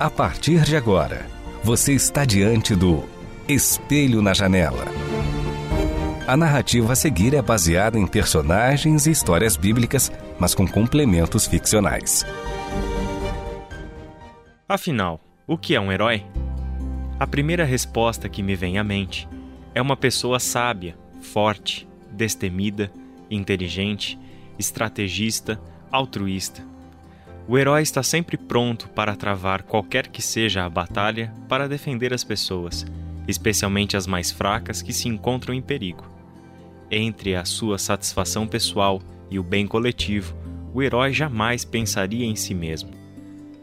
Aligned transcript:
A 0.00 0.08
partir 0.08 0.62
de 0.62 0.76
agora, 0.76 1.26
você 1.64 1.92
está 1.92 2.24
diante 2.24 2.72
do 2.76 3.02
Espelho 3.48 4.22
na 4.22 4.32
Janela. 4.32 4.84
A 6.24 6.36
narrativa 6.36 6.92
a 6.92 6.96
seguir 6.96 7.34
é 7.34 7.42
baseada 7.42 7.98
em 7.98 8.06
personagens 8.06 9.08
e 9.08 9.10
histórias 9.10 9.56
bíblicas, 9.56 10.12
mas 10.38 10.54
com 10.54 10.68
complementos 10.68 11.48
ficcionais. 11.48 12.24
Afinal, 14.68 15.20
o 15.48 15.58
que 15.58 15.74
é 15.74 15.80
um 15.80 15.90
herói? 15.90 16.24
A 17.18 17.26
primeira 17.26 17.64
resposta 17.64 18.28
que 18.28 18.40
me 18.40 18.54
vem 18.54 18.78
à 18.78 18.84
mente 18.84 19.28
é 19.74 19.82
uma 19.82 19.96
pessoa 19.96 20.38
sábia, 20.38 20.96
forte, 21.20 21.88
destemida, 22.12 22.92
inteligente, 23.28 24.16
estrategista, 24.56 25.60
altruísta. 25.90 26.62
O 27.48 27.56
herói 27.56 27.80
está 27.80 28.02
sempre 28.02 28.36
pronto 28.36 28.90
para 28.90 29.16
travar 29.16 29.62
qualquer 29.62 30.08
que 30.08 30.20
seja 30.20 30.66
a 30.66 30.68
batalha 30.68 31.32
para 31.48 31.66
defender 31.66 32.12
as 32.12 32.22
pessoas, 32.22 32.84
especialmente 33.26 33.96
as 33.96 34.06
mais 34.06 34.30
fracas 34.30 34.82
que 34.82 34.92
se 34.92 35.08
encontram 35.08 35.54
em 35.54 35.62
perigo. 35.62 36.04
Entre 36.90 37.34
a 37.34 37.46
sua 37.46 37.78
satisfação 37.78 38.46
pessoal 38.46 39.00
e 39.30 39.38
o 39.38 39.42
bem 39.42 39.66
coletivo, 39.66 40.36
o 40.74 40.82
herói 40.82 41.14
jamais 41.14 41.64
pensaria 41.64 42.26
em 42.26 42.36
si 42.36 42.52
mesmo. 42.52 42.90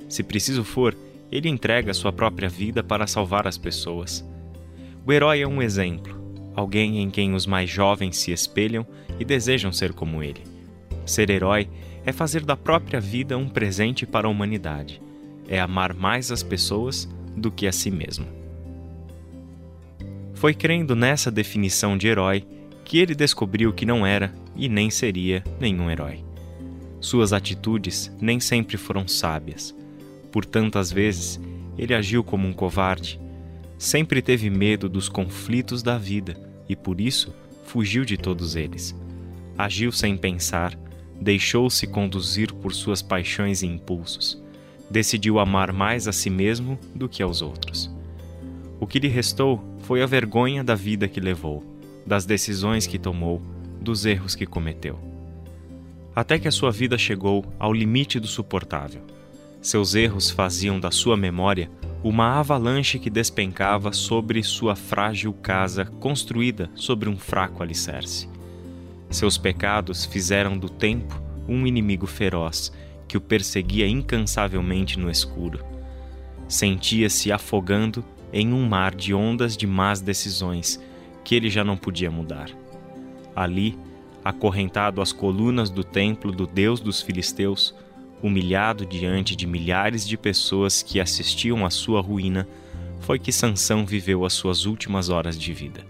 Se 0.09 0.23
preciso 0.23 0.63
for, 0.63 0.97
ele 1.31 1.47
entrega 1.47 1.93
sua 1.93 2.11
própria 2.11 2.49
vida 2.49 2.83
para 2.83 3.05
salvar 3.05 3.47
as 3.47 3.57
pessoas. 3.57 4.25
O 5.05 5.13
herói 5.13 5.41
é 5.41 5.47
um 5.47 5.61
exemplo, 5.61 6.19
alguém 6.55 7.03
em 7.03 7.11
quem 7.11 7.35
os 7.35 7.45
mais 7.45 7.69
jovens 7.69 8.17
se 8.17 8.31
espelham 8.31 8.83
e 9.19 9.23
desejam 9.23 9.71
ser 9.71 9.93
como 9.93 10.23
ele. 10.23 10.41
Ser 11.05 11.29
herói 11.29 11.69
é 12.05 12.11
fazer 12.11 12.43
da 12.43 12.55
própria 12.55 13.01
vida 13.01 13.37
um 13.37 13.49
presente 13.49 14.05
para 14.05 14.27
a 14.27 14.29
humanidade, 14.29 15.01
é 15.47 15.59
amar 15.59 15.93
mais 15.93 16.31
as 16.31 16.43
pessoas 16.43 17.09
do 17.35 17.51
que 17.51 17.67
a 17.67 17.71
si 17.71 17.89
mesmo. 17.89 18.27
Foi 20.33 20.53
crendo 20.53 20.95
nessa 20.95 21.31
definição 21.31 21.97
de 21.97 22.07
herói 22.07 22.45
que 22.83 22.99
ele 22.99 23.15
descobriu 23.15 23.73
que 23.73 23.85
não 23.85 24.05
era 24.05 24.33
e 24.55 24.69
nem 24.69 24.89
seria 24.89 25.43
nenhum 25.59 25.89
herói. 25.89 26.23
Suas 26.99 27.33
atitudes 27.33 28.11
nem 28.21 28.39
sempre 28.39 28.77
foram 28.77 29.07
sábias. 29.07 29.75
Por 30.31 30.45
tantas 30.45 30.91
vezes, 30.91 31.39
ele 31.77 31.93
agiu 31.93 32.23
como 32.23 32.47
um 32.47 32.53
covarde. 32.53 33.19
Sempre 33.77 34.21
teve 34.21 34.49
medo 34.49 34.87
dos 34.87 35.09
conflitos 35.09 35.81
da 35.81 35.97
vida 35.97 36.37
e, 36.69 36.75
por 36.75 37.01
isso, 37.01 37.33
fugiu 37.63 38.05
de 38.05 38.17
todos 38.17 38.55
eles. 38.55 38.95
Agiu 39.57 39.91
sem 39.91 40.15
pensar, 40.17 40.77
deixou-se 41.19 41.87
conduzir 41.87 42.53
por 42.53 42.73
suas 42.73 43.01
paixões 43.01 43.61
e 43.61 43.67
impulsos. 43.67 44.41
Decidiu 44.89 45.39
amar 45.39 45.71
mais 45.71 46.07
a 46.07 46.11
si 46.11 46.29
mesmo 46.29 46.77
do 46.93 47.09
que 47.09 47.23
aos 47.23 47.41
outros. 47.41 47.93
O 48.79 48.85
que 48.85 48.99
lhe 48.99 49.07
restou 49.07 49.63
foi 49.79 50.01
a 50.01 50.05
vergonha 50.05 50.63
da 50.63 50.75
vida 50.75 51.07
que 51.07 51.19
levou, 51.19 51.63
das 52.05 52.25
decisões 52.25 52.85
que 52.85 52.99
tomou, 52.99 53.41
dos 53.81 54.05
erros 54.05 54.35
que 54.35 54.45
cometeu. 54.45 54.99
Até 56.15 56.37
que 56.39 56.47
a 56.47 56.51
sua 56.51 56.71
vida 56.71 56.97
chegou 56.97 57.45
ao 57.59 57.73
limite 57.73 58.19
do 58.19 58.27
suportável. 58.27 59.01
Seus 59.61 59.95
erros 59.95 60.29
faziam 60.29 60.79
da 60.79 60.91
sua 60.91 61.17
memória 61.17 61.69
uma 62.03 62.39
avalanche 62.39 62.99
que 62.99 63.09
despencava 63.09 63.91
sobre 63.91 64.43
sua 64.43 64.75
frágil 64.75 65.33
casa 65.33 65.85
construída 65.85 66.69
sobre 66.75 67.09
um 67.09 67.17
fraco 67.17 67.63
alicerce. 67.63 68.34
Seus 69.15 69.37
pecados 69.37 70.03
fizeram 70.03 70.57
do 70.57 70.67
tempo 70.67 71.21
um 71.47 71.65
inimigo 71.65 72.05
feroz 72.05 72.69
que 73.07 73.15
o 73.15 73.21
perseguia 73.21 73.87
incansavelmente 73.87 74.99
no 74.99 75.09
escuro. 75.09 75.63
Sentia-se 76.49 77.31
afogando 77.31 78.03
em 78.33 78.51
um 78.51 78.67
mar 78.67 78.93
de 78.93 79.13
ondas 79.13 79.55
de 79.55 79.65
más 79.65 80.01
decisões 80.01 80.81
que 81.23 81.33
ele 81.33 81.49
já 81.49 81.63
não 81.63 81.77
podia 81.77 82.11
mudar. 82.11 82.49
Ali, 83.33 83.79
acorrentado 84.21 85.01
às 85.01 85.13
colunas 85.13 85.69
do 85.69 85.81
templo 85.81 86.29
do 86.29 86.45
deus 86.45 86.81
dos 86.81 87.01
filisteus, 87.01 87.73
humilhado 88.21 88.85
diante 88.85 89.33
de 89.33 89.47
milhares 89.47 90.05
de 90.05 90.17
pessoas 90.17 90.83
que 90.83 90.99
assistiam 90.99 91.65
à 91.65 91.69
sua 91.69 92.01
ruína, 92.01 92.45
foi 92.99 93.17
que 93.17 93.31
Sansão 93.31 93.85
viveu 93.85 94.25
as 94.25 94.33
suas 94.33 94.65
últimas 94.65 95.07
horas 95.07 95.39
de 95.39 95.53
vida, 95.53 95.85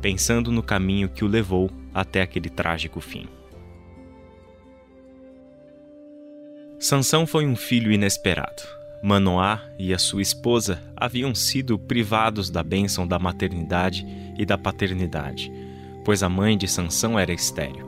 pensando 0.00 0.50
no 0.50 0.64
caminho 0.64 1.08
que 1.08 1.24
o 1.24 1.28
levou 1.28 1.70
até 1.96 2.20
aquele 2.20 2.50
trágico 2.50 3.00
fim. 3.00 3.26
Sansão 6.78 7.26
foi 7.26 7.46
um 7.46 7.56
filho 7.56 7.90
inesperado. 7.90 8.62
Manoá 9.02 9.62
e 9.78 9.94
a 9.94 9.98
sua 9.98 10.20
esposa 10.20 10.82
haviam 10.94 11.34
sido 11.34 11.78
privados 11.78 12.50
da 12.50 12.62
bênção 12.62 13.06
da 13.06 13.18
maternidade 13.18 14.06
e 14.36 14.44
da 14.44 14.58
paternidade, 14.58 15.50
pois 16.04 16.22
a 16.22 16.28
mãe 16.28 16.58
de 16.58 16.68
Sansão 16.68 17.18
era 17.18 17.32
estéril. 17.32 17.86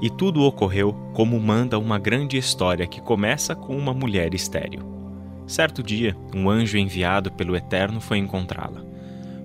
E 0.00 0.08
tudo 0.08 0.42
ocorreu 0.42 0.94
como 1.12 1.38
manda 1.38 1.78
uma 1.78 1.98
grande 1.98 2.38
história 2.38 2.86
que 2.86 3.02
começa 3.02 3.54
com 3.54 3.76
uma 3.76 3.92
mulher 3.92 4.34
estéril. 4.34 4.80
Certo 5.46 5.82
dia, 5.82 6.16
um 6.34 6.48
anjo 6.48 6.78
enviado 6.78 7.30
pelo 7.32 7.54
Eterno 7.54 8.00
foi 8.00 8.16
encontrá-la. 8.16 8.82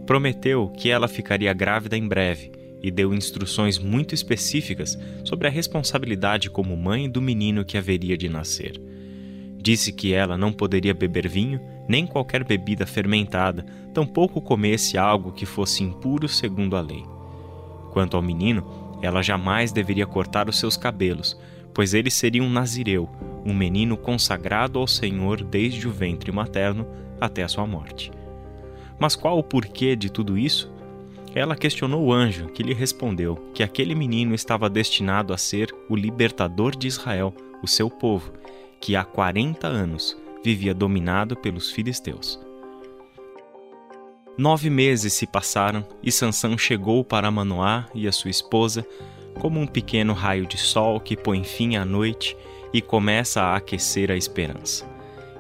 Prometeu 0.06 0.70
que 0.70 0.90
ela 0.90 1.10
ficaria 1.10 1.54
grávida 1.54 1.98
em 1.98 2.08
breve 2.08 2.61
e 2.82 2.90
deu 2.90 3.14
instruções 3.14 3.78
muito 3.78 4.16
específicas 4.16 4.98
sobre 5.24 5.48
a 5.48 5.52
responsabilidade 5.52 6.50
como 6.50 6.76
mãe 6.76 7.10
do 7.10 7.22
menino 7.22 7.64
que 7.64 7.78
haveria 7.78 8.18
de 8.18 8.28
nascer. 8.28 8.82
Disse 9.58 9.94
que 9.94 10.14
ela 10.14 10.38
não 10.38 10.52
poderia 10.52 10.94
beber 10.94 11.28
vinho 11.28 11.62
nem 11.88 12.08
qualquer 12.08 12.44
bebida 12.44 12.86
fermentada, 12.86 13.66
tampouco 13.94 14.42
comesse 14.42 14.98
algo 14.98 15.32
que 15.32 15.46
fosse 15.46 15.84
impuro 15.84 16.28
segundo 16.28 16.76
a 16.76 16.82
lei. 16.82 17.04
Quanto 17.92 18.16
ao 18.16 18.24
menino, 18.24 18.98
ela 19.02 19.22
jamais 19.22 19.72
deveria 19.72 20.08
cortar 20.08 20.50
os 20.50 20.58
seus 20.58 20.78
cabelos, 20.78 21.38
pois 21.74 21.94
ele 21.94 22.10
seria 22.10 22.44
um 22.44 22.50
nazireu, 22.50 23.10
um 23.46 23.54
menino 23.54 23.98
consagrado 23.98 24.80
ao 24.80 24.88
Senhor 24.88 25.44
desde 25.44 25.88
o 25.88 25.92
ventre 25.92 26.32
materno 26.32 26.88
até 27.20 27.44
a 27.44 27.48
sua 27.48 27.68
morte. 27.68 28.12
Mas 29.00 29.16
qual 29.16 29.38
o 29.38 29.44
porquê 29.44 29.96
de 29.96 30.12
tudo 30.12 30.38
isso? 30.38 30.72
Ela 31.34 31.56
questionou 31.56 32.04
o 32.04 32.14
anjo, 32.14 32.48
que 32.48 32.62
lhe 32.62 32.74
respondeu 32.74 33.36
que 33.54 33.64
aquele 33.64 33.96
menino 33.96 34.36
estava 34.36 34.70
destinado 34.70 35.34
a 35.34 35.38
ser 35.38 35.74
o 35.88 35.96
libertador 35.96 36.76
de 36.76 36.88
Israel, 36.88 37.34
o 37.64 37.68
seu 37.68 37.90
povo, 37.90 38.34
que 38.82 38.96
há 38.96 39.04
40 39.04 39.66
anos 39.66 40.18
vivia 40.44 40.74
dominado 40.74 41.38
pelos 41.38 41.72
filisteus. 41.72 42.40
Nove 44.38 44.70
meses 44.70 45.14
se 45.14 45.26
passaram 45.26 45.86
e 46.04 46.12
Sansão 46.12 46.58
chegou 46.58 47.04
para 47.04 47.32
Manoá 47.32 47.86
e 47.94 48.08
a 48.08 48.12
sua 48.12 48.32
esposa 48.32 48.86
como 49.40 49.60
um 49.60 49.68
pequeno 49.68 50.14
raio 50.14 50.46
de 50.46 50.58
sol 50.58 51.00
que 51.00 51.16
põe 51.16 51.44
fim 51.44 51.76
à 51.76 51.86
noite 51.86 52.36
e 52.74 52.82
começa 52.82 53.42
a 53.42 53.56
aquecer 53.56 54.12
a 54.12 54.16
esperança. 54.16 54.90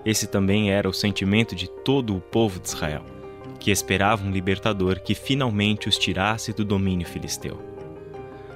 Esse 0.05 0.27
também 0.27 0.71
era 0.71 0.89
o 0.89 0.93
sentimento 0.93 1.55
de 1.55 1.69
todo 1.83 2.15
o 2.15 2.21
povo 2.21 2.59
de 2.59 2.67
Israel 2.67 3.20
que 3.61 3.69
esperava 3.69 4.25
um 4.25 4.31
libertador 4.31 4.99
que 4.99 5.13
finalmente 5.13 5.87
os 5.87 5.95
tirasse 5.95 6.51
do 6.51 6.65
domínio 6.65 7.07
filisteu. 7.07 7.61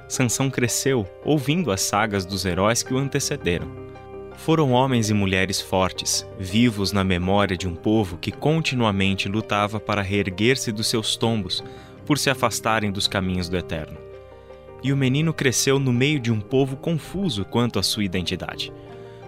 Sansão 0.08 0.50
cresceu 0.50 1.08
ouvindo 1.24 1.70
as 1.70 1.80
sagas 1.80 2.26
dos 2.26 2.44
heróis 2.44 2.82
que 2.82 2.92
o 2.92 2.98
antecederam. 2.98 3.70
Foram 4.36 4.72
homens 4.72 5.08
e 5.08 5.14
mulheres 5.14 5.60
fortes, 5.60 6.26
vivos 6.38 6.90
na 6.90 7.04
memória 7.04 7.56
de 7.56 7.68
um 7.68 7.74
povo 7.74 8.18
que 8.18 8.32
continuamente 8.32 9.28
lutava 9.28 9.78
para 9.78 10.02
reerguer-se 10.02 10.72
dos 10.72 10.88
seus 10.88 11.16
tombos 11.16 11.62
por 12.04 12.18
se 12.18 12.28
afastarem 12.28 12.90
dos 12.90 13.06
caminhos 13.06 13.48
do 13.48 13.56
Eterno. 13.56 13.96
E 14.82 14.92
o 14.92 14.96
menino 14.96 15.32
cresceu 15.32 15.78
no 15.78 15.92
meio 15.92 16.18
de 16.18 16.32
um 16.32 16.40
povo 16.40 16.76
confuso 16.76 17.44
quanto 17.44 17.78
à 17.78 17.82
sua 17.82 18.04
identidade. 18.04 18.72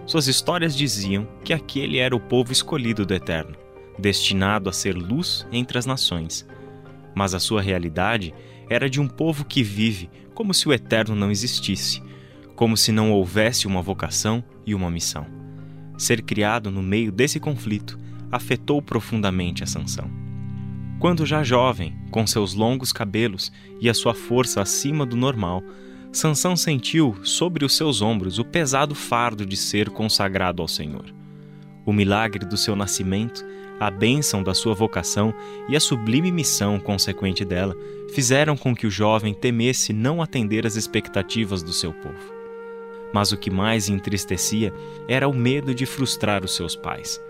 Suas 0.06 0.26
histórias 0.26 0.76
diziam 0.76 1.26
que 1.44 1.52
aquele 1.52 1.98
era 1.98 2.14
o 2.14 2.20
povo 2.20 2.52
escolhido 2.52 3.06
do 3.06 3.14
Eterno 3.14 3.56
destinado 3.98 4.68
a 4.68 4.72
ser 4.72 4.94
luz 4.94 5.46
entre 5.52 5.78
as 5.78 5.86
nações. 5.86 6.46
Mas 7.14 7.34
a 7.34 7.40
sua 7.40 7.60
realidade 7.60 8.32
era 8.70 8.88
de 8.88 9.00
um 9.00 9.08
povo 9.08 9.44
que 9.44 9.62
vive 9.62 10.10
como 10.34 10.54
se 10.54 10.68
o 10.68 10.72
eterno 10.72 11.14
não 11.14 11.30
existisse, 11.30 12.02
como 12.54 12.76
se 12.76 12.92
não 12.92 13.12
houvesse 13.12 13.66
uma 13.66 13.82
vocação 13.82 14.42
e 14.64 14.74
uma 14.74 14.90
missão. 14.90 15.26
Ser 15.96 16.22
criado 16.22 16.70
no 16.70 16.82
meio 16.82 17.10
desse 17.10 17.40
conflito 17.40 17.98
afetou 18.30 18.80
profundamente 18.80 19.64
a 19.64 19.66
Sansão. 19.66 20.08
Quando 21.00 21.24
já 21.24 21.42
jovem, 21.42 21.96
com 22.10 22.26
seus 22.26 22.54
longos 22.54 22.92
cabelos 22.92 23.52
e 23.80 23.88
a 23.88 23.94
sua 23.94 24.14
força 24.14 24.60
acima 24.60 25.06
do 25.06 25.16
normal, 25.16 25.62
Sansão 26.12 26.56
sentiu 26.56 27.16
sobre 27.22 27.64
os 27.64 27.76
seus 27.76 28.02
ombros 28.02 28.38
o 28.38 28.44
pesado 28.44 28.94
fardo 28.94 29.44
de 29.44 29.56
ser 29.56 29.90
consagrado 29.90 30.62
ao 30.62 30.68
Senhor. 30.68 31.04
O 31.84 31.92
milagre 31.92 32.44
do 32.44 32.56
seu 32.56 32.74
nascimento, 32.74 33.44
a 33.80 33.90
bênção 33.90 34.42
da 34.42 34.54
sua 34.54 34.74
vocação 34.74 35.32
e 35.68 35.76
a 35.76 35.80
sublime 35.80 36.32
missão 36.32 36.80
consequente 36.80 37.44
dela 37.44 37.76
fizeram 38.12 38.56
com 38.56 38.74
que 38.74 38.86
o 38.86 38.90
jovem 38.90 39.32
temesse 39.32 39.92
não 39.92 40.20
atender 40.20 40.66
às 40.66 40.74
expectativas 40.74 41.62
do 41.62 41.72
seu 41.72 41.92
povo. 41.92 42.38
Mas 43.12 43.32
o 43.32 43.36
que 43.36 43.50
mais 43.50 43.88
entristecia 43.88 44.72
era 45.06 45.28
o 45.28 45.34
medo 45.34 45.74
de 45.74 45.86
frustrar 45.86 46.44
os 46.44 46.54
seus 46.54 46.74
pais. 46.74 47.20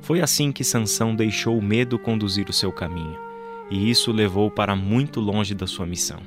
Foi 0.00 0.20
assim 0.20 0.52
que 0.52 0.64
Sansão 0.64 1.14
deixou 1.14 1.58
o 1.58 1.62
medo 1.62 1.98
conduzir 1.98 2.48
o 2.48 2.52
seu 2.52 2.72
caminho, 2.72 3.18
e 3.70 3.90
isso 3.90 4.10
o 4.10 4.14
levou 4.14 4.50
para 4.50 4.76
muito 4.76 5.20
longe 5.20 5.54
da 5.54 5.66
sua 5.66 5.86
missão. 5.86 6.20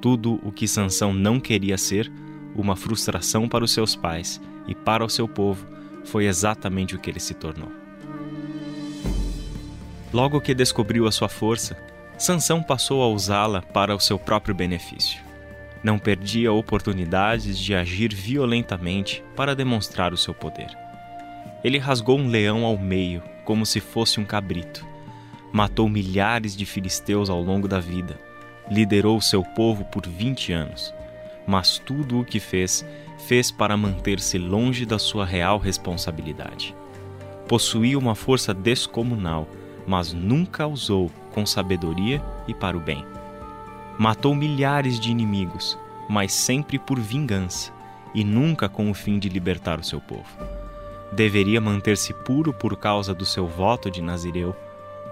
Tudo 0.00 0.40
o 0.42 0.52
que 0.52 0.68
Sansão 0.68 1.12
não 1.12 1.40
queria 1.40 1.78
ser, 1.78 2.12
uma 2.54 2.76
frustração 2.76 3.48
para 3.48 3.64
os 3.64 3.72
seus 3.72 3.96
pais 3.96 4.40
e 4.66 4.74
para 4.74 5.04
o 5.04 5.08
seu 5.08 5.26
povo, 5.26 5.66
foi 6.04 6.26
exatamente 6.26 6.94
o 6.94 6.98
que 6.98 7.10
ele 7.10 7.20
se 7.20 7.34
tornou. 7.34 7.81
Logo 10.12 10.40
que 10.42 10.54
descobriu 10.54 11.06
a 11.06 11.12
sua 11.12 11.28
força, 11.28 11.76
Sansão 12.18 12.62
passou 12.62 13.02
a 13.02 13.08
usá-la 13.08 13.62
para 13.62 13.96
o 13.96 14.00
seu 14.00 14.18
próprio 14.18 14.54
benefício. 14.54 15.22
Não 15.82 15.98
perdia 15.98 16.52
oportunidades 16.52 17.58
de 17.58 17.74
agir 17.74 18.14
violentamente 18.14 19.24
para 19.34 19.56
demonstrar 19.56 20.12
o 20.12 20.16
seu 20.16 20.34
poder. 20.34 20.68
Ele 21.64 21.78
rasgou 21.78 22.18
um 22.18 22.28
leão 22.28 22.64
ao 22.64 22.76
meio, 22.76 23.22
como 23.44 23.64
se 23.64 23.80
fosse 23.80 24.20
um 24.20 24.24
cabrito. 24.24 24.86
Matou 25.50 25.88
milhares 25.88 26.54
de 26.54 26.66
filisteus 26.66 27.30
ao 27.30 27.40
longo 27.40 27.66
da 27.66 27.80
vida. 27.80 28.20
Liderou 28.70 29.20
seu 29.20 29.42
povo 29.42 29.84
por 29.86 30.06
20 30.06 30.52
anos. 30.52 30.94
Mas 31.46 31.78
tudo 31.78 32.20
o 32.20 32.24
que 32.24 32.38
fez, 32.38 32.86
fez 33.26 33.50
para 33.50 33.76
manter-se 33.76 34.38
longe 34.38 34.84
da 34.84 34.98
sua 34.98 35.24
real 35.24 35.58
responsabilidade. 35.58 36.76
Possuía 37.48 37.98
uma 37.98 38.14
força 38.14 38.54
descomunal, 38.54 39.48
mas 39.86 40.12
nunca 40.12 40.66
usou 40.66 41.10
com 41.32 41.44
sabedoria 41.46 42.22
e 42.46 42.54
para 42.54 42.76
o 42.76 42.80
bem. 42.80 43.04
Matou 43.98 44.34
milhares 44.34 44.98
de 44.98 45.10
inimigos, 45.10 45.78
mas 46.08 46.32
sempre 46.32 46.78
por 46.78 46.98
vingança 46.98 47.72
e 48.14 48.24
nunca 48.24 48.68
com 48.68 48.90
o 48.90 48.94
fim 48.94 49.18
de 49.18 49.28
libertar 49.28 49.78
o 49.78 49.84
seu 49.84 50.00
povo 50.00 50.62
deveria 51.12 51.60
manter-se 51.60 52.14
puro 52.14 52.52
por 52.52 52.76
causa 52.76 53.14
do 53.14 53.26
seu 53.26 53.46
voto 53.46 53.90
de 53.90 54.00
Nazireu, 54.00 54.56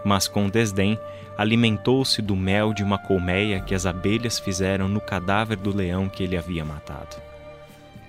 mas 0.04 0.26
com 0.26 0.48
desdém 0.48 0.98
alimentou-se 1.36 2.22
do 2.22 2.34
mel 2.34 2.72
de 2.72 2.82
uma 2.82 2.98
colmeia 2.98 3.60
que 3.60 3.74
as 3.74 3.86
abelhas 3.86 4.38
fizeram 4.38 4.88
no 4.88 5.00
cadáver 5.00 5.56
do 5.56 5.74
leão 5.74 6.08
que 6.08 6.22
ele 6.22 6.36
havia 6.36 6.64
matado. 6.64 7.16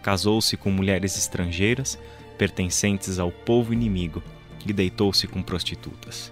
Casou-se 0.02 0.56
com 0.58 0.72
mulheres 0.72 1.18
estrangeiras, 1.18 2.00
pertencentes 2.38 3.20
ao 3.20 3.32
povo 3.32 3.74
inimigo, 3.74 4.24
e 4.66 4.72
deitou-se 4.72 5.28
com 5.28 5.42
prostitutas. 5.42 6.32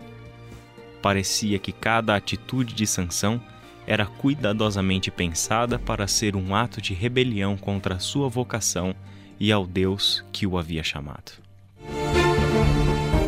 Parecia 1.01 1.57
que 1.59 1.71
cada 1.71 2.15
atitude 2.15 2.73
de 2.73 2.85
Sansão 2.85 3.41
era 3.87 4.05
cuidadosamente 4.05 5.09
pensada 5.09 5.79
para 5.79 6.07
ser 6.07 6.35
um 6.35 6.53
ato 6.53 6.81
de 6.81 6.93
rebelião 6.93 7.57
contra 7.57 7.95
a 7.95 7.99
sua 7.99 8.29
vocação 8.29 8.93
e 9.39 9.51
ao 9.51 9.65
Deus 9.65 10.23
que 10.31 10.45
o 10.45 10.57
havia 10.57 10.83
chamado. 10.83 11.31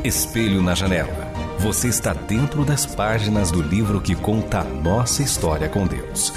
Espelho 0.04 0.62
na 0.62 0.76
janela. 0.76 1.32
Você 1.60 1.88
está 1.88 2.14
dentro 2.14 2.66
das 2.66 2.86
páginas 2.86 3.52
do 3.52 3.62
livro 3.62 4.02
que 4.02 4.16
conta 4.16 4.60
a 4.60 4.64
nossa 4.64 5.24
história 5.24 5.70
com 5.70 5.88
Deus. 5.88 6.34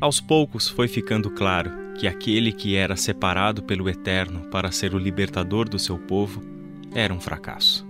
Aos 0.00 0.20
poucos 0.20 0.68
foi 0.68 0.88
ficando 0.88 1.30
claro 1.30 1.87
que 1.98 2.06
aquele 2.06 2.52
que 2.52 2.76
era 2.76 2.96
separado 2.96 3.62
pelo 3.62 3.88
Eterno 3.88 4.48
para 4.50 4.70
ser 4.70 4.94
o 4.94 4.98
libertador 4.98 5.68
do 5.68 5.78
seu 5.78 5.98
povo 5.98 6.40
era 6.94 7.12
um 7.12 7.20
fracasso. 7.20 7.86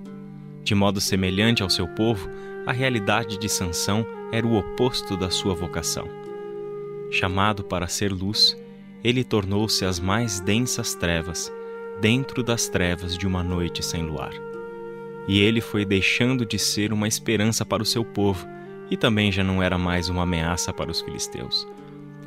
De 0.65 0.75
modo 0.75 1.01
semelhante 1.01 1.63
ao 1.63 1.69
seu 1.69 1.87
povo, 1.87 2.29
a 2.67 2.73
realidade 2.73 3.39
de 3.39 3.49
Sansão 3.49 4.07
era 4.33 4.47
o 4.47 4.57
oposto 4.57 5.17
da 5.17 5.31
sua 5.31 5.55
vocação. 5.55 6.09
Chamado 7.11 7.63
para 7.63 7.87
ser 7.87 8.11
luz, 8.11 8.57
ele 9.05 9.23
tornou-se 9.23 9.85
as 9.85 10.01
mais 10.01 10.41
densas 10.41 10.95
trevas, 10.95 11.53
dentro 12.01 12.43
das 12.43 12.69
trevas 12.69 13.17
de 13.17 13.27
uma 13.27 13.43
noite 13.43 13.85
sem 13.85 14.03
luar. 14.03 14.33
E 15.27 15.39
ele 15.41 15.61
foi 15.61 15.85
deixando 15.85 16.47
de 16.47 16.59
ser 16.59 16.93
uma 16.93 17.09
esperança 17.09 17.65
para 17.65 17.83
o 17.83 17.87
seu 17.87 18.05
povo, 18.05 18.47
e 18.91 18.97
também 18.97 19.31
já 19.31 19.45
não 19.45 19.63
era 19.63 19.77
mais 19.77 20.09
uma 20.09 20.23
ameaça 20.23 20.73
para 20.73 20.91
os 20.91 21.01
filisteus. 21.03 21.67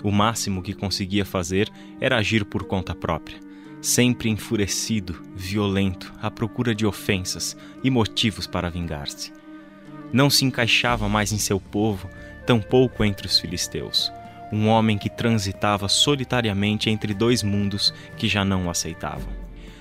O 0.03 0.11
máximo 0.11 0.61
que 0.61 0.73
conseguia 0.73 1.25
fazer 1.25 1.69
era 1.99 2.17
agir 2.17 2.45
por 2.45 2.63
conta 2.63 2.95
própria, 2.95 3.39
sempre 3.81 4.29
enfurecido, 4.29 5.21
violento, 5.35 6.13
à 6.21 6.31
procura 6.31 6.73
de 6.73 6.85
ofensas 6.85 7.55
e 7.83 7.89
motivos 7.89 8.47
para 8.47 8.69
vingar-se. 8.69 9.31
Não 10.11 10.29
se 10.29 10.45
encaixava 10.45 11.07
mais 11.07 11.31
em 11.31 11.37
seu 11.37 11.59
povo, 11.59 12.09
tampouco 12.45 13.03
entre 13.03 13.27
os 13.27 13.39
filisteus 13.39 14.11
um 14.51 14.67
homem 14.67 14.97
que 14.97 15.09
transitava 15.09 15.87
solitariamente 15.87 16.89
entre 16.89 17.13
dois 17.13 17.41
mundos 17.41 17.93
que 18.17 18.27
já 18.27 18.43
não 18.43 18.67
o 18.67 18.69
aceitavam. 18.69 19.29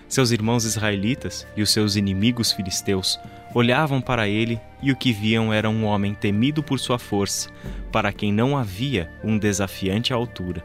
Seus 0.08 0.30
irmãos 0.30 0.64
israelitas 0.64 1.46
e 1.56 1.62
os 1.62 1.70
seus 1.70 1.96
inimigos 1.96 2.52
filisteus 2.52 3.18
olhavam 3.54 4.00
para 4.00 4.28
ele 4.28 4.60
e 4.82 4.92
o 4.92 4.96
que 4.96 5.12
viam 5.12 5.52
era 5.52 5.68
um 5.68 5.84
homem 5.84 6.14
temido 6.14 6.62
por 6.62 6.78
sua 6.78 6.98
força, 6.98 7.50
para 7.92 8.12
quem 8.12 8.32
não 8.32 8.56
havia 8.56 9.10
um 9.22 9.38
desafiante 9.38 10.12
à 10.12 10.16
altura. 10.16 10.64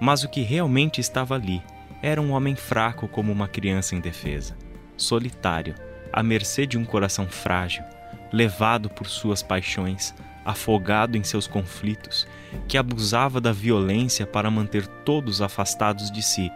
Mas 0.00 0.22
o 0.22 0.28
que 0.28 0.42
realmente 0.42 1.00
estava 1.00 1.34
ali 1.34 1.62
era 2.02 2.20
um 2.20 2.32
homem 2.32 2.54
fraco 2.54 3.08
como 3.08 3.32
uma 3.32 3.48
criança 3.48 3.94
indefesa, 3.94 4.56
solitário, 4.96 5.74
à 6.12 6.22
mercê 6.22 6.66
de 6.66 6.78
um 6.78 6.84
coração 6.84 7.26
frágil, 7.26 7.84
levado 8.32 8.88
por 8.88 9.06
suas 9.06 9.42
paixões, 9.42 10.14
afogado 10.44 11.16
em 11.16 11.22
seus 11.22 11.46
conflitos, 11.46 12.26
que 12.66 12.78
abusava 12.78 13.40
da 13.40 13.52
violência 13.52 14.26
para 14.26 14.50
manter 14.50 14.86
todos 14.86 15.42
afastados 15.42 16.10
de 16.10 16.22
si, 16.22 16.50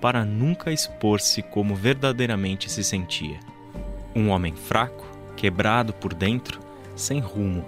para 0.00 0.24
nunca 0.24 0.72
expor-se 0.72 1.42
como 1.42 1.74
verdadeiramente 1.74 2.70
se 2.70 2.84
sentia. 2.84 3.38
Um 4.14 4.28
homem 4.28 4.54
fraco, 4.54 5.04
quebrado 5.36 5.92
por 5.92 6.14
dentro, 6.14 6.60
sem 6.94 7.18
rumo, 7.18 7.64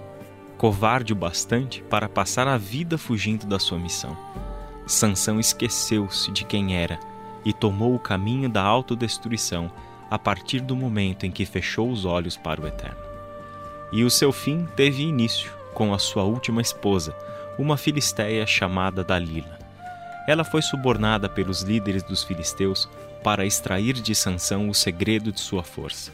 covarde 0.57 1.11
o 1.11 1.15
bastante 1.15 1.81
para 1.83 2.07
passar 2.07 2.47
a 2.47 2.57
vida 2.57 2.97
fugindo 2.97 3.45
da 3.45 3.59
sua 3.59 3.77
missão. 3.77 4.17
Sansão 4.85 5.39
esqueceu-se 5.39 6.31
de 6.31 6.45
quem 6.45 6.77
era 6.77 6.99
e 7.43 7.51
tomou 7.51 7.93
o 7.93 7.99
caminho 7.99 8.49
da 8.49 8.63
autodestruição 8.63 9.71
a 10.09 10.17
partir 10.17 10.61
do 10.61 10.75
momento 10.75 11.25
em 11.25 11.31
que 11.31 11.45
fechou 11.45 11.91
os 11.91 12.05
olhos 12.05 12.37
para 12.37 12.61
o 12.61 12.67
eterno. 12.67 12.97
E 13.91 14.03
o 14.03 14.09
seu 14.09 14.31
fim 14.31 14.65
teve 14.75 15.03
início 15.03 15.51
com 15.73 15.93
a 15.93 15.99
sua 15.99 16.23
última 16.23 16.61
esposa, 16.61 17.15
uma 17.59 17.77
filisteia 17.77 18.47
chamada 18.47 19.03
Dalila. 19.03 19.59
Ela 20.27 20.43
foi 20.43 20.61
subornada 20.61 21.29
pelos 21.29 21.61
líderes 21.61 22.03
dos 22.03 22.23
filisteus 22.23 22.89
para 23.23 23.45
extrair 23.45 23.93
de 23.93 24.15
Sansão 24.15 24.69
o 24.69 24.73
segredo 24.73 25.31
de 25.31 25.39
sua 25.39 25.63
força. 25.63 26.11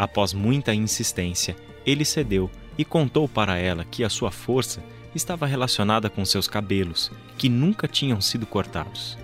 Após 0.00 0.32
muita 0.32 0.72
insistência, 0.72 1.54
ele 1.84 2.06
cedeu 2.06 2.50
e 2.78 2.86
contou 2.86 3.28
para 3.28 3.58
ela 3.58 3.84
que 3.84 4.02
a 4.02 4.08
sua 4.08 4.30
força 4.30 4.82
estava 5.14 5.44
relacionada 5.44 6.08
com 6.08 6.24
seus 6.24 6.48
cabelos, 6.48 7.12
que 7.36 7.50
nunca 7.50 7.86
tinham 7.86 8.18
sido 8.18 8.46
cortados. 8.46 9.18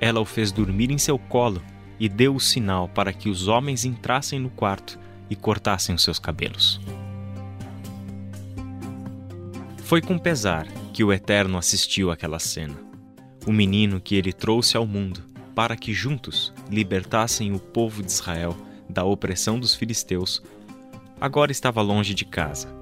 Ela 0.00 0.18
o 0.18 0.24
fez 0.24 0.50
dormir 0.50 0.90
em 0.90 0.96
seu 0.96 1.18
colo 1.18 1.62
e 2.00 2.08
deu 2.08 2.34
o 2.34 2.40
sinal 2.40 2.88
para 2.88 3.12
que 3.12 3.28
os 3.28 3.48
homens 3.48 3.84
entrassem 3.84 4.38
no 4.38 4.48
quarto 4.48 4.98
e 5.28 5.36
cortassem 5.36 5.94
os 5.94 6.02
seus 6.02 6.18
cabelos. 6.18 6.80
Foi 9.84 10.00
com 10.00 10.16
pesar 10.16 10.66
que 10.94 11.04
o 11.04 11.12
Eterno 11.12 11.58
assistiu 11.58 12.10
àquela 12.10 12.38
cena. 12.38 12.80
O 13.46 13.52
menino 13.52 14.00
que 14.00 14.14
ele 14.14 14.32
trouxe 14.32 14.74
ao 14.74 14.86
mundo 14.86 15.22
para 15.54 15.76
que 15.76 15.92
juntos 15.92 16.50
libertassem 16.70 17.52
o 17.52 17.58
povo 17.58 18.02
de 18.02 18.10
Israel 18.10 18.56
da 18.88 19.04
opressão 19.04 19.58
dos 19.58 19.74
filisteus, 19.74 20.42
agora 21.20 21.52
estava 21.52 21.82
longe 21.82 22.14
de 22.14 22.24
casa, 22.24 22.72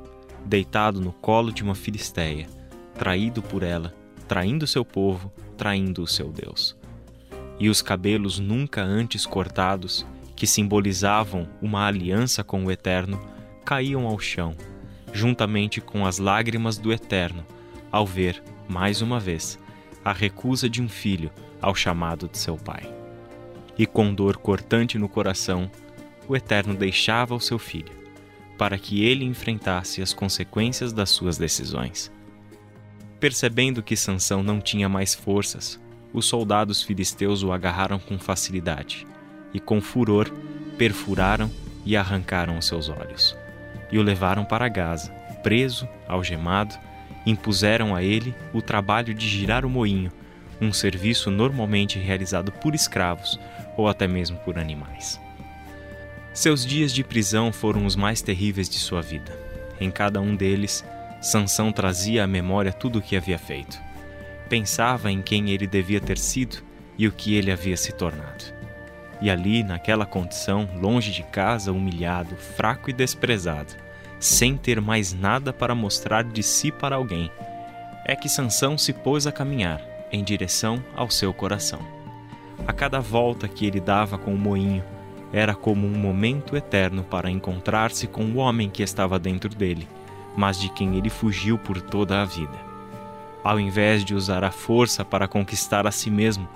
deitado 0.45 1.01
no 1.01 1.13
colo 1.13 1.53
de 1.53 1.63
uma 1.63 1.75
filisteia, 1.75 2.47
traído 2.95 3.43
por 3.43 3.63
ela, 3.63 3.95
traindo 4.29 4.67
seu 4.67 4.85
povo, 4.85 5.33
traindo 5.57 6.03
o 6.03 6.07
seu 6.07 6.31
Deus. 6.31 6.77
E 7.59 7.69
os 7.69 7.81
cabelos 7.81 8.39
nunca 8.39 8.83
antes 8.83 9.25
cortados, 9.25 10.07
que 10.35 10.47
simbolizavam 10.47 11.49
uma 11.63 11.87
aliança 11.87 12.45
com 12.45 12.65
o 12.65 12.71
Eterno, 12.71 13.21
caíam 13.65 14.07
ao 14.07 14.19
chão 14.19 14.55
juntamente 15.17 15.81
com 15.81 16.05
as 16.05 16.19
lágrimas 16.19 16.77
do 16.77 16.93
Eterno, 16.93 17.45
ao 17.91 18.07
ver, 18.07 18.43
mais 18.69 19.01
uma 19.01 19.19
vez, 19.19 19.59
a 20.05 20.13
recusa 20.13 20.69
de 20.69 20.83
um 20.83 20.89
filho 20.89 21.31
ao 21.61 21.75
chamado 21.75 22.29
de 22.29 22.39
seu 22.39 22.57
pai. 22.57 22.83
E 23.79 23.87
com 23.87 24.15
dor 24.15 24.37
cortante 24.37 24.99
no 24.99 25.09
coração, 25.09 25.71
o 26.29 26.37
Eterno 26.37 26.75
deixava 26.75 27.35
o 27.35 27.41
seu 27.41 27.59
filho, 27.59 27.93
para 28.59 28.79
que 28.79 29.05
ele 29.05 29.25
enfrentasse 29.25 30.03
as 30.03 30.13
consequências 30.13 30.93
das 30.93 31.11
suas 31.11 31.37
decisões. 31.39 32.11
Percebendo 33.21 33.83
que 33.83 33.97
Sansão 33.97 34.43
não 34.43 34.61
tinha 34.61 34.89
mais 34.89 35.15
forças, 35.15 35.81
os 36.13 36.27
soldados 36.27 36.83
filisteus 36.83 37.43
o 37.43 37.53
agarraram 37.53 37.99
com 37.99 38.19
facilidade 38.19 39.07
e, 39.53 39.61
com 39.61 39.81
furor, 39.81 40.31
perfuraram 40.79 41.51
e 41.85 41.97
arrancaram 41.97 42.59
os 42.59 42.67
seus 42.67 42.89
olhos. 42.89 43.37
E 43.91 43.99
o 43.99 44.03
levaram 44.03 44.45
para 44.45 44.69
Gaza, 44.69 45.11
preso, 45.43 45.89
algemado, 46.09 46.75
impuseram 47.25 47.95
a 47.95 48.03
ele 48.03 48.35
o 48.53 48.63
trabalho 48.63 49.15
de 49.15 49.29
girar 49.29 49.65
o 49.65 49.71
moinho, 49.71 50.13
um 50.61 50.73
serviço 50.73 51.31
normalmente 51.31 51.99
realizado 51.99 52.51
por 52.51 52.75
escravos 52.75 53.39
ou 53.77 53.89
até 53.89 54.07
mesmo 54.07 54.39
por 54.39 54.59
animais. 54.59 55.21
Seus 56.37 56.67
dias 56.67 56.93
de 56.93 57.03
prisão 57.03 57.51
foram 57.51 57.87
os 57.87 57.97
mais 57.97 58.21
terríveis 58.21 58.69
de 58.69 58.79
sua 58.79 59.01
vida. 59.01 59.35
Em 59.81 59.91
cada 59.91 60.21
um 60.21 60.37
deles, 60.37 60.85
Sansão 61.19 61.73
trazia 61.73 62.25
à 62.25 62.27
memória 62.27 62.75
tudo 62.75 62.99
o 62.99 63.03
que 63.03 63.17
havia 63.17 63.39
feito. 63.39 63.81
Pensava 64.47 65.11
em 65.11 65.23
quem 65.23 65.49
ele 65.49 65.67
devia 65.67 65.99
ter 65.99 66.19
sido 66.19 66.59
e 66.99 67.09
o 67.09 67.13
que 67.13 67.35
ele 67.35 67.51
havia 67.51 67.75
se 67.75 67.91
tornado. 67.91 68.45
E 69.19 69.31
ali, 69.31 69.63
naquela 69.63 70.05
condição, 70.05 70.69
longe 70.79 71.11
de 71.11 71.23
casa, 71.23 71.73
humilhado, 71.73 72.37
fraco 72.37 72.91
e 72.91 72.93
desprezado, 72.93 73.73
sem 74.21 74.59
ter 74.59 74.79
mais 74.79 75.15
nada 75.15 75.55
para 75.55 75.75
mostrar 75.75 76.23
de 76.23 76.43
si 76.43 76.71
para 76.71 76.97
alguém, 76.97 77.31
é 78.05 78.15
que 78.15 78.29
Sansão 78.29 78.77
se 78.77 78.93
pôs 78.93 79.27
a 79.27 79.33
caminhar 79.33 79.81
em 80.13 80.23
direção 80.23 80.85
ao 80.95 81.09
seu 81.09 81.33
coração. 81.33 81.81
A 82.67 82.75
cada 82.75 83.01
volta 83.01 83.49
que 83.49 83.65
ele 83.65 83.81
dava 83.81 84.19
com 84.19 84.35
o 84.35 84.39
moinho, 84.39 84.85
era 85.37 85.55
como 85.55 85.87
um 85.87 85.99
momento 85.99 86.57
eterno 86.57 87.05
para 87.05 87.31
encontrar-se 87.31 88.07
com 88.07 88.25
o 88.25 88.37
homem 88.37 88.71
que 88.71 88.83
estava 88.83 89.19
dentro 89.19 89.51
dele, 89.51 89.87
mas 90.35 90.59
de 90.59 90.71
quem 90.71 90.97
ele 90.97 91.11
fugiu 91.11 91.59
por 91.59 91.79
toda 91.79 92.23
a 92.23 92.25
vida. 92.25 92.59
Ao 93.45 93.61
invés 93.61 94.03
de 94.03 94.15
usar 94.15 94.43
a 94.43 94.51
força 94.51 95.05
para 95.05 95.29
conquistar 95.29 95.87
a 95.87 95.91
si 95.91 96.11
mesmo, 96.11 96.49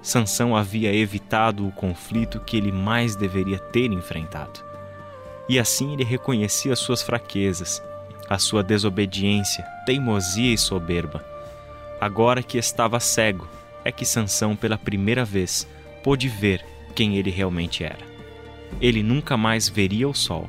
Sansão 0.00 0.56
havia 0.56 0.94
evitado 0.94 1.66
o 1.66 1.72
conflito 1.72 2.38
que 2.38 2.56
ele 2.56 2.70
mais 2.70 3.16
deveria 3.16 3.58
ter 3.58 3.90
enfrentado. 3.90 4.60
E 5.48 5.58
assim 5.58 5.94
ele 5.94 6.04
reconhecia 6.04 6.76
suas 6.76 7.02
fraquezas, 7.02 7.82
a 8.30 8.38
sua 8.38 8.62
desobediência, 8.62 9.66
teimosia 9.84 10.54
e 10.54 10.58
soberba. 10.58 11.24
Agora 12.00 12.40
que 12.40 12.56
estava 12.56 13.00
cego, 13.00 13.48
é 13.84 13.90
que 13.90 14.06
Sansão 14.06 14.54
pela 14.54 14.78
primeira 14.78 15.24
vez 15.24 15.66
pôde 16.04 16.28
ver 16.28 16.64
quem 16.94 17.16
ele 17.16 17.30
realmente 17.30 17.82
era 17.82 18.17
ele 18.80 19.02
nunca 19.02 19.36
mais 19.36 19.68
veria 19.68 20.08
o 20.08 20.14
sol. 20.14 20.48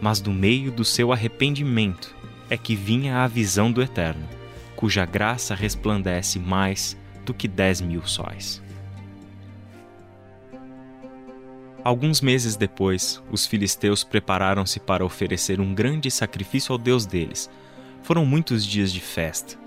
Mas 0.00 0.20
do 0.20 0.30
meio 0.30 0.70
do 0.70 0.84
seu 0.84 1.12
arrependimento 1.12 2.14
é 2.48 2.56
que 2.56 2.74
vinha 2.74 3.18
a 3.18 3.26
visão 3.26 3.70
do 3.70 3.82
Eterno, 3.82 4.26
cuja 4.74 5.04
graça 5.04 5.54
resplandece 5.54 6.38
mais 6.38 6.96
do 7.24 7.34
que 7.34 7.46
dez 7.46 7.80
mil 7.80 8.06
sóis. 8.06 8.62
Alguns 11.82 12.20
meses 12.20 12.56
depois, 12.56 13.22
os 13.30 13.46
filisteus 13.46 14.04
prepararam-se 14.04 14.78
para 14.78 15.04
oferecer 15.04 15.60
um 15.60 15.74
grande 15.74 16.10
sacrifício 16.10 16.72
ao 16.72 16.78
Deus 16.78 17.06
deles. 17.06 17.48
Foram 18.02 18.26
muitos 18.26 18.66
dias 18.66 18.92
de 18.92 19.00
festa. 19.00 19.58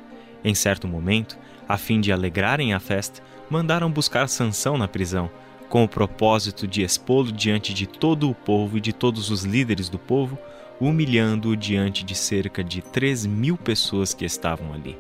Em 0.43 0.53
certo 0.53 0.87
momento, 0.87 1.37
a 1.67 1.75
fim 1.77 1.99
de 1.99 2.11
alegrarem 2.11 2.73
a 2.73 2.79
festa, 2.79 3.23
mandaram 3.49 3.89
buscar 3.89 4.27
Sansão 4.27 4.77
na 4.77 4.87
prisão 4.87 5.29
com 5.73 5.83
o 5.83 5.89
propósito 5.89 6.67
de 6.67 6.83
expô-lo 6.83 7.31
diante 7.31 7.73
de 7.73 7.87
todo 7.87 8.29
o 8.29 8.35
povo 8.35 8.77
e 8.77 8.79
de 8.79 8.93
todos 8.93 9.31
os 9.31 9.43
líderes 9.43 9.89
do 9.89 9.97
povo, 9.97 10.37
humilhando-o 10.79 11.57
diante 11.57 12.05
de 12.05 12.13
cerca 12.13 12.63
de 12.63 12.79
três 12.83 13.25
mil 13.25 13.57
pessoas 13.57 14.13
que 14.13 14.23
estavam 14.23 14.71
ali. 14.71 14.95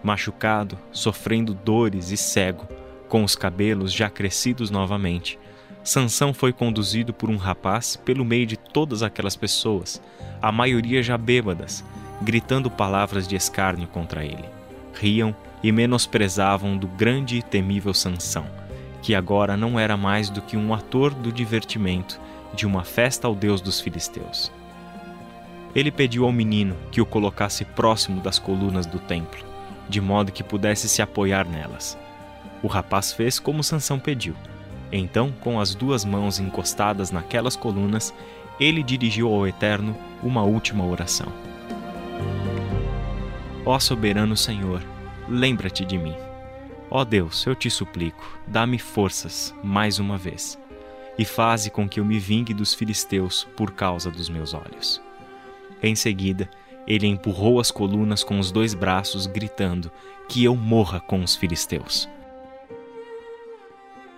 Machucado, 0.00 0.78
sofrendo 0.92 1.54
dores 1.54 2.12
e 2.12 2.16
cego, 2.16 2.68
com 3.08 3.24
os 3.24 3.34
cabelos 3.34 3.92
já 3.92 4.08
crescidos 4.08 4.70
novamente, 4.70 5.36
Sansão 5.82 6.32
foi 6.32 6.52
conduzido 6.52 7.12
por 7.12 7.28
um 7.28 7.36
rapaz 7.36 7.96
pelo 7.96 8.24
meio 8.24 8.46
de 8.46 8.56
todas 8.56 9.02
aquelas 9.02 9.34
pessoas, 9.34 10.00
a 10.40 10.52
maioria 10.52 11.02
já 11.02 11.18
bêbadas, 11.18 11.84
gritando 12.22 12.70
palavras 12.70 13.26
de 13.26 13.34
escárnio 13.34 13.88
contra 13.88 14.24
ele. 14.24 14.44
Riam 14.94 15.34
e 15.64 15.72
menosprezavam 15.72 16.78
do 16.78 16.86
grande 16.86 17.38
e 17.38 17.42
temível 17.42 17.92
Sansão 17.92 18.57
que 19.08 19.14
agora 19.14 19.56
não 19.56 19.80
era 19.80 19.96
mais 19.96 20.28
do 20.28 20.42
que 20.42 20.54
um 20.54 20.74
ator 20.74 21.14
do 21.14 21.32
divertimento 21.32 22.20
de 22.52 22.66
uma 22.66 22.84
festa 22.84 23.26
ao 23.26 23.34
deus 23.34 23.58
dos 23.58 23.80
filisteus. 23.80 24.52
Ele 25.74 25.90
pediu 25.90 26.26
ao 26.26 26.30
menino 26.30 26.76
que 26.92 27.00
o 27.00 27.06
colocasse 27.06 27.64
próximo 27.64 28.20
das 28.20 28.38
colunas 28.38 28.84
do 28.84 28.98
templo, 28.98 29.42
de 29.88 29.98
modo 29.98 30.30
que 30.30 30.44
pudesse 30.44 30.90
se 30.90 31.00
apoiar 31.00 31.48
nelas. 31.48 31.96
O 32.62 32.66
rapaz 32.66 33.10
fez 33.10 33.38
como 33.38 33.64
Sansão 33.64 33.98
pediu. 33.98 34.34
Então, 34.92 35.32
com 35.40 35.58
as 35.58 35.74
duas 35.74 36.04
mãos 36.04 36.38
encostadas 36.38 37.10
naquelas 37.10 37.56
colunas, 37.56 38.12
ele 38.60 38.82
dirigiu 38.82 39.32
ao 39.32 39.48
Eterno 39.48 39.96
uma 40.22 40.42
última 40.42 40.84
oração. 40.84 41.32
Ó 43.64 43.78
soberano 43.78 44.36
Senhor, 44.36 44.82
lembra-te 45.26 45.82
de 45.82 45.96
mim. 45.96 46.27
Ó 46.90 47.04
Deus, 47.04 47.44
eu 47.46 47.54
te 47.54 47.68
suplico, 47.68 48.38
dá-me 48.46 48.78
forças 48.78 49.54
mais 49.62 49.98
uma 49.98 50.16
vez, 50.16 50.58
e 51.18 51.24
faze 51.24 51.70
com 51.70 51.86
que 51.86 52.00
eu 52.00 52.04
me 52.04 52.18
vingue 52.18 52.54
dos 52.54 52.72
filisteus 52.72 53.46
por 53.56 53.72
causa 53.72 54.10
dos 54.10 54.30
meus 54.30 54.54
olhos. 54.54 55.00
Em 55.82 55.94
seguida, 55.94 56.48
ele 56.86 57.06
empurrou 57.06 57.60
as 57.60 57.70
colunas 57.70 58.24
com 58.24 58.38
os 58.38 58.50
dois 58.50 58.72
braços, 58.72 59.26
gritando: 59.26 59.92
Que 60.28 60.42
eu 60.44 60.56
morra 60.56 60.98
com 60.98 61.22
os 61.22 61.36
filisteus. 61.36 62.08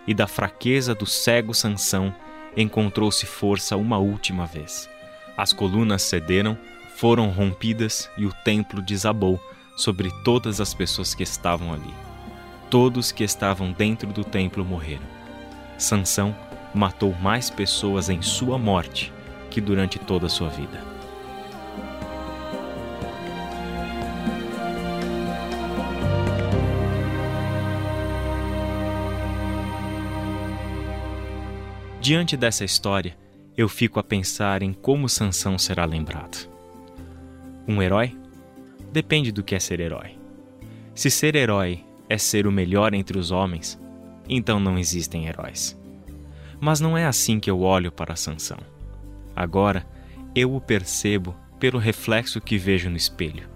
E 0.06 0.14
da 0.14 0.28
fraqueza 0.28 0.94
do 0.94 1.06
cego 1.06 1.52
Sansão 1.52 2.14
encontrou-se 2.56 3.26
força 3.26 3.76
uma 3.76 3.98
última 3.98 4.46
vez. 4.46 4.88
As 5.36 5.52
colunas 5.52 6.02
cederam, 6.02 6.56
foram 6.96 7.30
rompidas 7.30 8.08
e 8.16 8.26
o 8.26 8.32
templo 8.44 8.80
desabou 8.80 9.40
sobre 9.76 10.10
todas 10.22 10.60
as 10.60 10.72
pessoas 10.72 11.14
que 11.14 11.22
estavam 11.22 11.72
ali 11.72 12.09
todos 12.70 13.10
que 13.10 13.24
estavam 13.24 13.72
dentro 13.72 14.12
do 14.12 14.24
templo 14.24 14.64
morreram. 14.64 15.02
Sansão 15.76 16.34
matou 16.72 17.12
mais 17.20 17.50
pessoas 17.50 18.08
em 18.08 18.22
sua 18.22 18.56
morte 18.56 19.12
que 19.50 19.60
durante 19.60 19.98
toda 19.98 20.26
a 20.26 20.30
sua 20.30 20.48
vida. 20.48 20.80
Diante 32.00 32.36
dessa 32.36 32.64
história, 32.64 33.16
eu 33.56 33.68
fico 33.68 33.98
a 33.98 34.02
pensar 34.02 34.62
em 34.62 34.72
como 34.72 35.08
Sansão 35.08 35.58
será 35.58 35.84
lembrado. 35.84 36.48
Um 37.66 37.82
herói? 37.82 38.16
Depende 38.92 39.30
do 39.32 39.42
que 39.42 39.54
é 39.54 39.60
ser 39.60 39.80
herói. 39.80 40.16
Se 40.94 41.10
ser 41.10 41.34
herói 41.34 41.84
é 42.10 42.18
ser 42.18 42.44
o 42.44 42.52
melhor 42.52 42.92
entre 42.92 43.16
os 43.16 43.30
homens, 43.30 43.80
então 44.28 44.58
não 44.58 44.76
existem 44.76 45.28
heróis. 45.28 45.80
Mas 46.60 46.80
não 46.80 46.98
é 46.98 47.06
assim 47.06 47.38
que 47.38 47.48
eu 47.48 47.60
olho 47.60 47.92
para 47.92 48.16
Sansão. 48.16 48.58
Agora 49.34 49.86
eu 50.34 50.52
o 50.52 50.60
percebo 50.60 51.36
pelo 51.60 51.78
reflexo 51.78 52.40
que 52.40 52.58
vejo 52.58 52.90
no 52.90 52.96
espelho. 52.96 53.48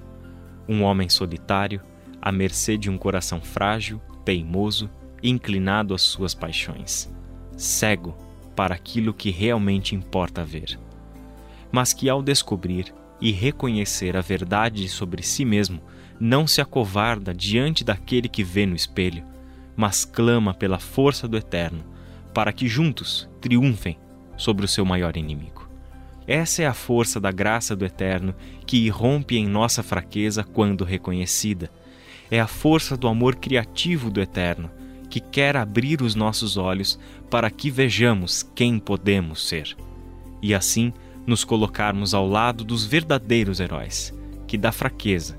Um 0.68 0.82
homem 0.82 1.08
solitário, 1.08 1.82
à 2.22 2.30
mercê 2.30 2.78
de 2.78 2.88
um 2.88 2.96
coração 2.96 3.40
frágil, 3.40 4.00
teimoso, 4.24 4.88
inclinado 5.20 5.92
às 5.92 6.02
suas 6.02 6.32
paixões, 6.32 7.12
cego 7.56 8.16
para 8.54 8.74
aquilo 8.74 9.12
que 9.12 9.30
realmente 9.30 9.96
importa 9.96 10.44
ver. 10.44 10.78
Mas 11.72 11.92
que 11.92 12.08
ao 12.08 12.22
descobrir 12.22 12.94
e 13.20 13.32
reconhecer 13.32 14.16
a 14.16 14.20
verdade 14.20 14.88
sobre 14.88 15.24
si 15.24 15.44
mesmo, 15.44 15.82
não 16.18 16.46
se 16.46 16.60
acovarda 16.60 17.34
diante 17.34 17.84
daquele 17.84 18.28
que 18.28 18.44
vê 18.44 18.66
no 18.66 18.76
espelho, 18.76 19.24
mas 19.76 20.04
clama 20.04 20.54
pela 20.54 20.78
força 20.78 21.26
do 21.26 21.36
Eterno, 21.36 21.84
para 22.32 22.52
que 22.52 22.68
juntos 22.68 23.28
triunfem 23.40 23.98
sobre 24.36 24.64
o 24.64 24.68
seu 24.68 24.84
maior 24.84 25.16
inimigo. 25.16 25.68
Essa 26.26 26.62
é 26.62 26.66
a 26.66 26.74
força 26.74 27.20
da 27.20 27.30
graça 27.30 27.76
do 27.76 27.84
Eterno 27.84 28.34
que 28.66 28.78
irrompe 28.78 29.36
em 29.36 29.46
nossa 29.46 29.82
fraqueza 29.82 30.42
quando 30.42 30.84
reconhecida. 30.84 31.70
É 32.30 32.40
a 32.40 32.46
força 32.46 32.96
do 32.96 33.06
amor 33.06 33.36
criativo 33.36 34.10
do 34.10 34.20
Eterno 34.20 34.70
que 35.10 35.20
quer 35.20 35.56
abrir 35.56 36.02
os 36.02 36.14
nossos 36.14 36.56
olhos 36.56 36.98
para 37.30 37.50
que 37.50 37.70
vejamos 37.70 38.42
quem 38.54 38.78
podemos 38.78 39.46
ser. 39.46 39.76
E 40.42 40.54
assim 40.54 40.92
nos 41.26 41.44
colocarmos 41.44 42.14
ao 42.14 42.26
lado 42.26 42.64
dos 42.64 42.84
verdadeiros 42.84 43.60
heróis, 43.60 44.12
que 44.46 44.58
da 44.58 44.72
fraqueza 44.72 45.38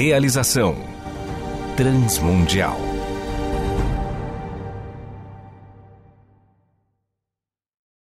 Realização 0.00 0.76
Transmundial. 1.76 2.87